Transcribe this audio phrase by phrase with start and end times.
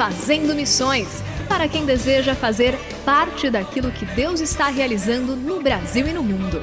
[0.00, 6.12] Fazendo Missões para quem deseja fazer parte daquilo que Deus está realizando no Brasil e
[6.14, 6.62] no mundo.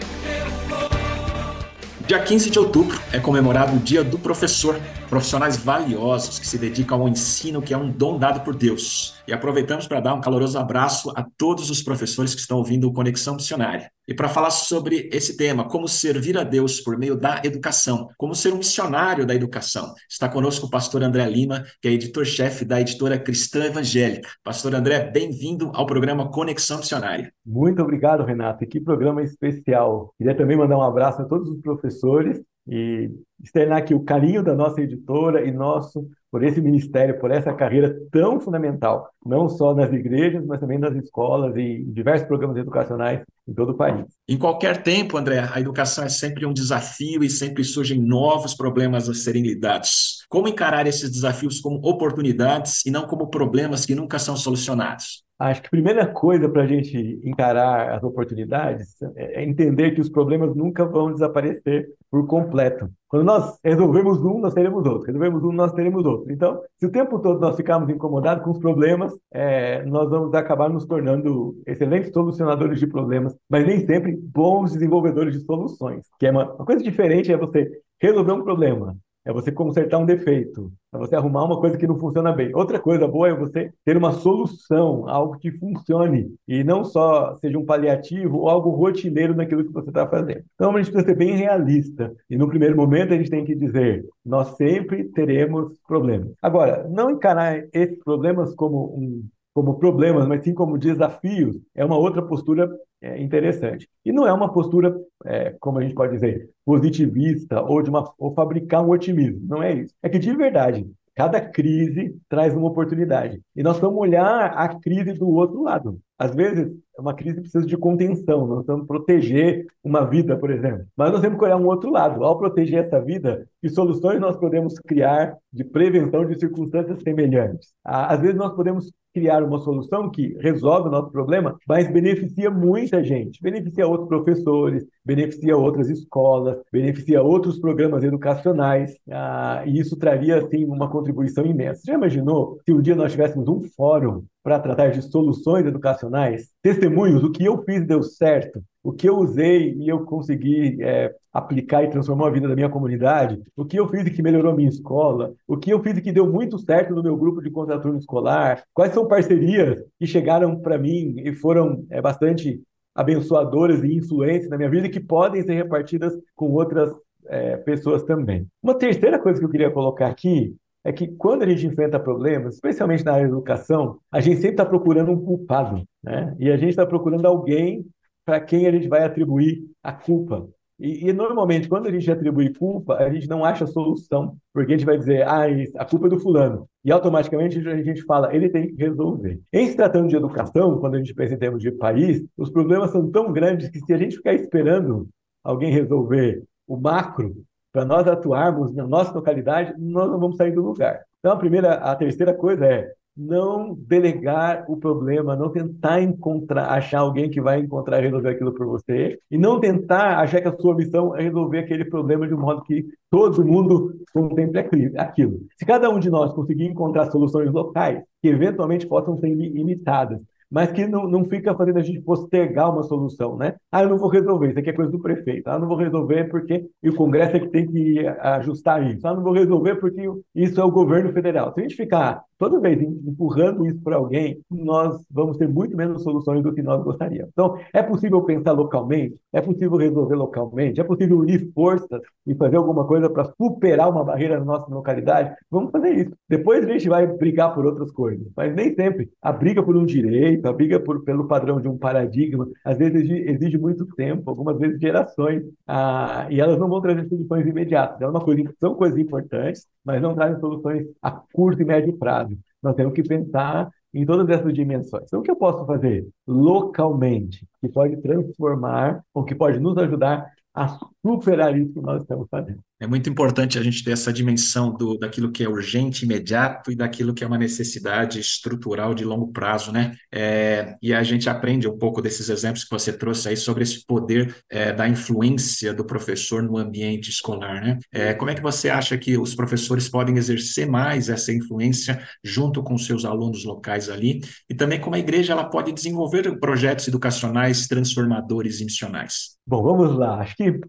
[2.08, 7.02] Dia 15 de outubro é comemorado o Dia do Professor, profissionais valiosos que se dedicam
[7.02, 9.16] ao ensino, que é um dom dado por Deus.
[9.27, 12.94] E aproveitamos para dar um caloroso abraço a todos os professores que estão ouvindo o
[12.94, 13.89] Conexão Missionária.
[14.08, 18.33] E para falar sobre esse tema, como servir a Deus por meio da educação, como
[18.33, 22.80] ser um missionário da educação, está conosco o pastor André Lima, que é editor-chefe da
[22.80, 24.30] editora Cristã Evangélica.
[24.44, 27.31] Pastor André, bem-vindo ao programa Conexão Missionária.
[27.46, 28.66] Muito obrigado, Renato.
[28.66, 30.13] Que programa especial.
[30.17, 33.09] Queria também mandar um abraço a todos os professores e
[33.44, 37.97] externar aqui o carinho da nossa editora e nosso por esse ministério, por essa carreira
[38.11, 43.53] tão fundamental, não só nas igrejas, mas também nas escolas e diversos programas educacionais em
[43.53, 44.05] todo o país.
[44.28, 49.07] Em qualquer tempo, André, a educação é sempre um desafio e sempre surgem novos problemas
[49.07, 50.25] a serem lidados.
[50.29, 55.27] Como encarar esses desafios como oportunidades e não como problemas que nunca são solucionados?
[55.40, 60.09] Acho que a primeira coisa para a gente encarar as oportunidades é entender que os
[60.09, 62.90] problemas nunca vão desaparecer por completo.
[63.08, 65.06] Quando nós resolvemos um, nós teremos outro.
[65.06, 66.31] Resolvemos um, nós teremos outro.
[66.31, 70.70] Então, se o tempo todo nós ficarmos incomodados com os problemas, é, nós vamos acabar
[70.70, 76.08] nos tornando excelentes solucionadores de problemas, mas nem sempre bons desenvolvedores de soluções.
[76.20, 77.70] Que é uma, uma coisa diferente é você
[78.02, 78.97] resolver um problema
[79.28, 82.56] é você consertar um defeito, é você arrumar uma coisa que não funciona bem.
[82.56, 87.60] Outra coisa boa é você ter uma solução, algo que funcione e não só seja
[87.60, 90.44] um paliativo ou algo rotineiro naquilo que você está fazendo.
[90.56, 93.54] Então a gente precisa ser bem realista e no primeiro momento a gente tem que
[93.54, 96.32] dizer: nós sempre teremos problemas.
[96.42, 101.97] Agora, não encarar esses problemas como um como problemas, mas sim como desafios, é uma
[101.97, 102.69] outra postura
[103.01, 103.90] é, interessante.
[104.06, 104.95] E não é uma postura,
[105.25, 109.41] é, como a gente pode dizer, positivista ou de uma ou fabricar um otimismo.
[109.47, 109.96] Não é isso.
[110.03, 113.41] É que de verdade Cada crise traz uma oportunidade.
[113.56, 116.00] E nós vamos olhar a crise do outro lado.
[116.17, 120.85] Às vezes, uma crise precisa de contenção, nós vamos proteger uma vida, por exemplo.
[120.95, 122.23] Mas nós temos que olhar um outro lado.
[122.23, 127.69] Ao proteger essa vida, que soluções nós podemos criar de prevenção de circunstâncias semelhantes?
[127.83, 133.03] Às vezes, nós podemos criar uma solução que resolve o nosso problema, mas beneficia muita
[133.03, 133.41] gente.
[133.41, 140.66] Beneficia outros professores, beneficia outras escolas, beneficia outros programas educacionais, ah, e isso traria, assim,
[140.66, 141.81] uma contribuição imensa.
[141.85, 147.22] Já imaginou se um dia nós tivéssemos um fórum para tratar de soluções educacionais, testemunhos,
[147.22, 151.84] o que eu fiz deu certo, o que eu usei e eu consegui é, aplicar
[151.84, 154.55] e transformar a vida da minha comunidade, o que eu fiz e que melhorou a
[154.55, 157.52] minha escola, o que eu fiz e que deu muito certo no meu grupo de
[157.52, 162.61] contraturno escolar, quais são parcerias que chegaram para mim e foram é, bastante
[162.96, 166.90] abençoadoras e influentes na minha vida e que podem ser repartidas com outras
[167.26, 168.47] é, pessoas também.
[168.64, 170.55] Uma terceira coisa que eu queria colocar aqui
[170.87, 174.51] é que quando a gente enfrenta problemas, especialmente na área da educação, a gente sempre
[174.51, 176.34] está procurando um culpado, né?
[176.39, 177.85] E a gente está procurando alguém
[178.23, 180.47] para quem a gente vai atribuir a culpa.
[180.79, 184.78] E, e, normalmente, quando a gente atribui culpa, a gente não acha solução, porque a
[184.78, 185.43] gente vai dizer, ah,
[185.75, 186.69] a culpa é do fulano.
[186.85, 189.41] E automaticamente a gente fala, ele tem que resolver.
[189.51, 192.91] Em se tratando de educação, quando a gente pensa em termos de país, os problemas
[192.91, 195.09] são tão grandes que se a gente ficar esperando
[195.43, 197.35] alguém resolver o macro,
[197.72, 201.02] para nós atuarmos na nossa localidade, nós não vamos sair do lugar.
[201.19, 206.99] Então, a primeira, a terceira coisa é não delegar o problema, não tentar encontrar, achar
[206.99, 210.75] alguém que vai encontrar resolver aquilo por você, e não tentar achar que a sua
[210.75, 215.40] missão é resolver aquele problema de um modo que todo mundo contemple aquilo.
[215.58, 220.72] Se cada um de nós conseguir encontrar soluções locais, que eventualmente possam ser imitadas, mas
[220.72, 223.55] que não, não fica fazendo a gente postergar uma solução, né?
[223.72, 225.47] Ah, eu não vou resolver, isso aqui é coisa do prefeito.
[225.47, 229.05] Ah, não vou resolver porque e o Congresso é que tem que ajustar isso.
[229.08, 230.02] Ah, não vou resolver porque
[230.35, 231.53] isso é o governo federal.
[231.53, 236.03] Se a gente ficar toda vez empurrando isso para alguém, nós vamos ter muito menos
[236.03, 237.31] soluções do que nós gostaríamos.
[237.31, 242.57] Então, é possível pensar localmente, é possível resolver localmente, é possível unir forças e fazer
[242.57, 245.35] alguma coisa para superar uma barreira na nossa localidade.
[245.49, 246.11] Vamos fazer isso.
[246.29, 249.09] Depois a gente vai brigar por outras coisas, mas nem sempre.
[249.22, 253.09] A briga por um direito, a briga por, pelo padrão de um paradigma, às vezes
[253.09, 258.01] exige, muito tempo, algumas vezes gerações, ah, e elas não vão trazer soluções imediatas.
[258.01, 262.26] É uma coisa, são coisas importantes, mas não trazem soluções a curto e médio prazo.
[262.62, 265.06] Nós temos que pensar em todas essas dimensões.
[265.06, 270.32] Então, o que eu posso fazer localmente, que pode transformar, ou que pode nos ajudar
[270.54, 270.77] a
[271.13, 272.60] superar isso que nós estamos fazendo?
[272.80, 276.75] É muito importante a gente ter essa dimensão do, daquilo que é urgente, imediato e
[276.75, 279.96] daquilo que é uma necessidade estrutural de longo prazo, né?
[280.13, 283.84] É, e a gente aprende um pouco desses exemplos que você trouxe aí sobre esse
[283.84, 287.80] poder é, da influência do professor no ambiente escolar, né?
[287.92, 292.62] É, como é que você acha que os professores podem exercer mais essa influência junto
[292.62, 294.22] com seus alunos locais ali?
[294.48, 299.38] E também como a igreja ela pode desenvolver projetos educacionais transformadores e missionais?
[299.48, 300.20] Bom, vamos lá.
[300.20, 300.60] Acho que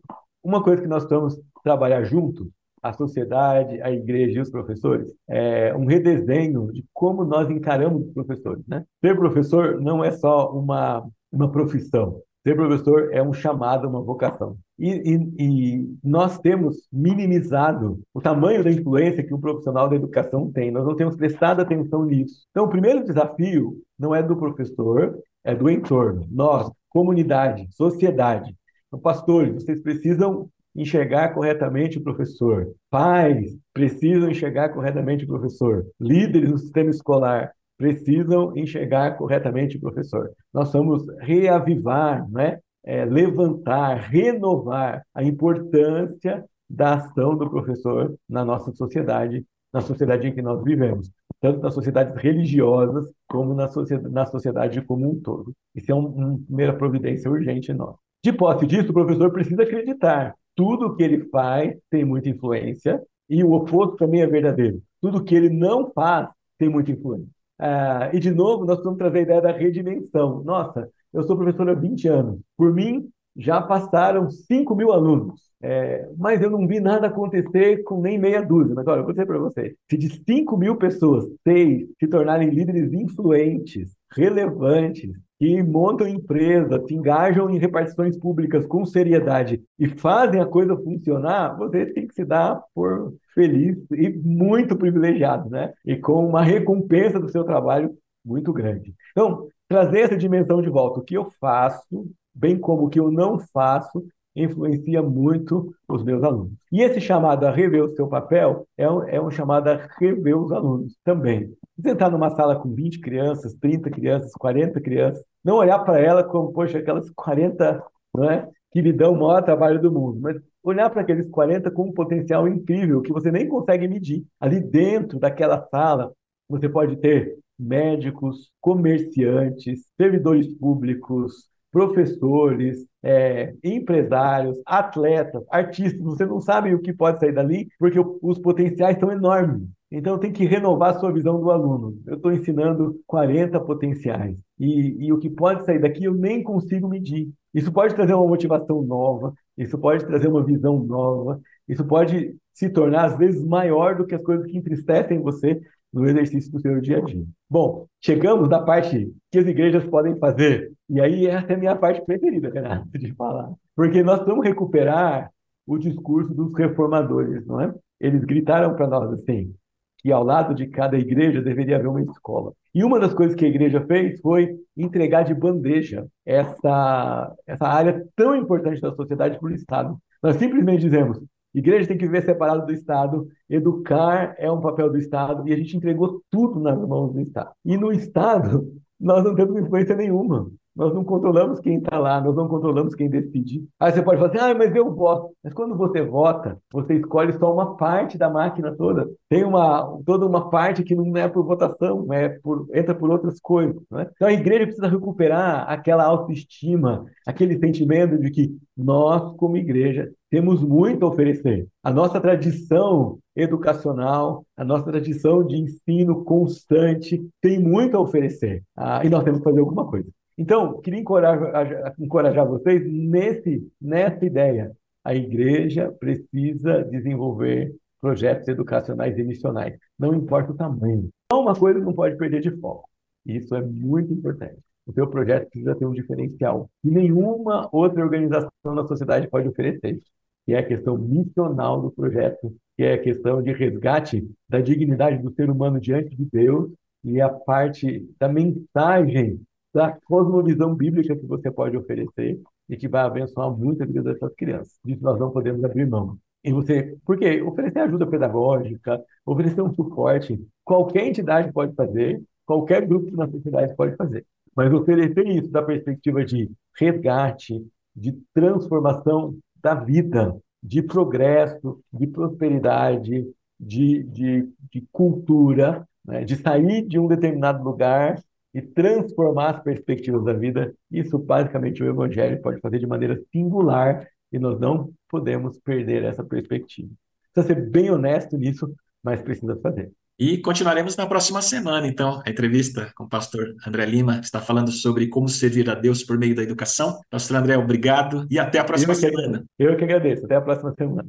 [0.42, 2.50] uma coisa que nós estamos trabalhar junto,
[2.82, 8.12] a sociedade, a igreja e os professores, é um redesenho de como nós encaramos os
[8.12, 8.64] professores.
[8.66, 8.84] Né?
[9.00, 12.22] Ser professor não é só uma, uma profissão.
[12.46, 14.56] Ser professor é um chamado, uma vocação.
[14.78, 20.50] E, e, e, nós temos minimizado o tamanho da influência que o profissional da educação
[20.50, 20.70] tem.
[20.70, 22.46] Nós não temos prestado atenção nisso.
[22.50, 26.26] Então, o primeiro desafio não é do professor, é do entorno.
[26.30, 28.54] Nós, comunidade, sociedade.
[28.88, 32.72] Então, pastores, vocês precisam enxergar corretamente o professor.
[32.90, 35.86] Pais precisam enxergar corretamente o professor.
[36.00, 40.30] Líderes no sistema escolar precisam enxergar corretamente o professor.
[40.52, 42.58] Nós vamos reavivar, né?
[42.84, 50.34] É, levantar, renovar a importância da ação do professor na nossa sociedade, na sociedade em
[50.34, 55.52] que nós vivemos, tanto nas sociedades religiosas como na sociedade, na sociedade como um todo.
[55.74, 57.96] Isso é um, uma primeira providência urgente nós.
[58.22, 63.00] De posse disso, o professor precisa acreditar tudo que ele faz tem muita influência,
[63.30, 64.82] e o oposto também é verdadeiro.
[65.00, 66.28] Tudo que ele não faz
[66.58, 67.28] tem muita influência.
[67.56, 70.42] Ah, e, de novo, nós vamos trazer a ideia da redimensão.
[70.42, 72.40] Nossa, eu sou professor há 20 anos.
[72.56, 75.40] Por mim, já passaram 5 mil alunos.
[75.62, 78.74] É, mas eu não vi nada acontecer com nem meia dúzia.
[78.74, 82.50] Mas olha, eu vou dizer para vocês: se de 5 mil pessoas, seis se tornarem
[82.50, 90.40] líderes influentes, relevantes, que montam empresa, se engajam em repartições públicas com seriedade e fazem
[90.40, 95.72] a coisa funcionar, você tem que se dar por feliz e muito privilegiado, né?
[95.84, 98.94] E com uma recompensa do seu trabalho muito grande.
[99.12, 103.10] Então, trazer essa dimensão de volta, o que eu faço, bem como o que eu
[103.10, 104.04] não faço,
[104.34, 106.52] influencia muito os meus alunos.
[106.70, 110.36] E esse chamado a rever o seu papel é um, é um chamado a rever
[110.36, 111.52] os alunos também.
[111.76, 116.24] Você entrar numa sala com 20 crianças, 30 crianças, 40 crianças, não olhar para ela
[116.24, 117.82] como, poxa, aquelas 40
[118.14, 121.70] não é, que lhe dão o maior trabalho do mundo, mas olhar para aqueles 40
[121.70, 124.24] com um potencial incrível que você nem consegue medir.
[124.40, 126.12] Ali dentro daquela sala,
[126.48, 136.74] você pode ter médicos, comerciantes, servidores públicos, professores, é, empresários, atletas, artistas, você não sabe
[136.74, 139.68] o que pode sair dali, porque os potenciais são enormes.
[139.90, 141.98] Então, tem que renovar a sua visão do aluno.
[142.06, 144.38] Eu estou ensinando 40 potenciais.
[144.58, 147.30] E, e o que pode sair daqui eu nem consigo medir.
[147.54, 152.68] Isso pode trazer uma motivação nova, isso pode trazer uma visão nova, isso pode se
[152.68, 155.60] tornar, às vezes, maior do que as coisas que entristecem você
[155.92, 157.24] no exercício do seu dia a dia.
[157.48, 160.72] Bom, chegamos na parte que as igrejas podem fazer.
[160.88, 163.52] E aí essa é a minha parte preferida, Renato, de falar.
[163.74, 165.30] Porque nós vamos recuperar
[165.66, 167.74] o discurso dos reformadores, não é?
[168.00, 169.52] Eles gritaram para nós assim,
[169.98, 172.52] que ao lado de cada igreja deveria haver uma escola.
[172.74, 178.06] E uma das coisas que a igreja fez foi entregar de bandeja essa, essa área
[178.14, 179.98] tão importante da sociedade para o Estado.
[180.22, 181.20] Nós simplesmente dizemos,
[181.54, 185.56] Igreja tem que viver separado do Estado, educar é um papel do Estado, e a
[185.56, 187.50] gente entregou tudo nas mãos do Estado.
[187.64, 190.50] E no Estado, nós não temos influência nenhuma.
[190.78, 193.66] Nós não controlamos quem está lá, nós não controlamos quem decide.
[193.80, 195.34] Aí você pode falar assim, ah, mas eu voto.
[195.42, 199.10] Mas quando você vota, você escolhe só uma parte da máquina toda.
[199.28, 203.40] Tem uma, toda uma parte que não é por votação, é por, entra por outras
[203.40, 203.82] coisas.
[203.90, 204.08] Né?
[204.14, 210.62] Então a igreja precisa recuperar aquela autoestima, aquele sentimento de que nós, como igreja, temos
[210.62, 211.66] muito a oferecer.
[211.82, 218.62] A nossa tradição educacional, a nossa tradição de ensino constante tem muito a oferecer.
[218.76, 220.08] Ah, e nós temos que fazer alguma coisa.
[220.38, 224.70] Então, queria encorajar, encorajar vocês nesse, nessa ideia.
[225.04, 231.08] A igreja precisa desenvolver projetos educacionais e missionais, não importa o tamanho.
[231.32, 232.88] Só uma coisa não pode perder de foco.
[233.26, 234.58] Isso é muito importante.
[234.86, 240.00] O seu projeto precisa ter um diferencial que nenhuma outra organização na sociedade pode oferecer,
[240.46, 245.20] que é a questão missional do projeto, que é a questão de resgate da dignidade
[245.20, 246.70] do ser humano diante de Deus
[247.04, 249.40] e a parte da mensagem
[249.78, 254.34] da cosmovisão bíblica que você pode oferecer e que vai abençoar muito a vida dessas
[254.34, 254.76] crianças.
[254.84, 256.18] Disso nós não podemos abrir mão.
[256.42, 263.14] E você, porque oferecer ajuda pedagógica, oferecer um suporte, qualquer entidade pode fazer, qualquer grupo
[263.16, 264.26] na sociedade pode fazer.
[264.52, 273.28] Mas oferecer isso da perspectiva de resgate, de transformação da vida, de progresso, de prosperidade,
[273.60, 276.24] de, de, de cultura, né?
[276.24, 278.20] de sair de um determinado lugar
[278.58, 280.74] e transformar as perspectivas da vida.
[280.90, 286.24] Isso, basicamente, o Evangelho pode fazer de maneira singular e nós não podemos perder essa
[286.24, 286.90] perspectiva.
[287.32, 288.70] Precisa ser bem honesto nisso,
[289.02, 289.90] mas precisa fazer.
[290.18, 294.40] E continuaremos na próxima semana, então, a entrevista com o pastor André Lima, que está
[294.40, 296.98] falando sobre como servir a Deus por meio da educação.
[297.08, 299.44] Pastor André, obrigado e até a próxima eu semana.
[299.56, 300.24] Que, eu que agradeço.
[300.24, 301.08] Até a próxima semana.